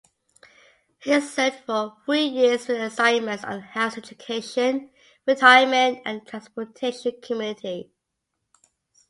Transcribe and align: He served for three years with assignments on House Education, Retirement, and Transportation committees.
He 1.03 1.21
served 1.21 1.57
for 1.67 1.95
three 2.05 2.23
years 2.25 2.67
with 2.67 2.81
assignments 2.81 3.43
on 3.43 3.59
House 3.61 3.99
Education, 3.99 4.89
Retirement, 5.27 6.01
and 6.05 6.25
Transportation 6.25 7.21
committees. 7.21 7.85